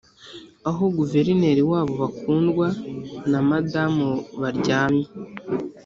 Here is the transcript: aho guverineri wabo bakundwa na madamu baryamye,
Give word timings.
aho 0.69 0.83
guverineri 0.97 1.61
wabo 1.71 1.93
bakundwa 2.01 2.67
na 3.31 3.39
madamu 3.49 4.09
baryamye, 4.41 5.07